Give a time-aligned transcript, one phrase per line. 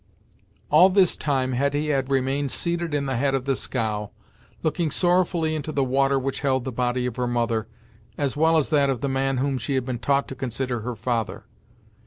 [0.71, 4.09] All this time Hetty had remained seated in the head of the scow,
[4.63, 7.67] looking sorrowfully into the water which held the body of her mother,
[8.17, 10.95] as well as that of the man whom she had been taught to consider her
[10.95, 11.45] father.